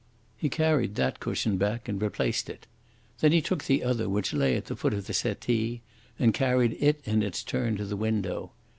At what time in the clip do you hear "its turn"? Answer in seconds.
7.21-7.77